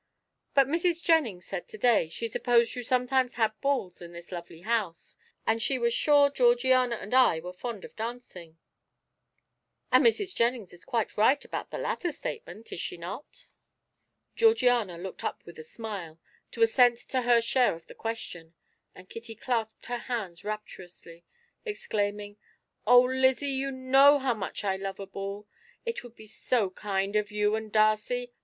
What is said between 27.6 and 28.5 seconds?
Darcy!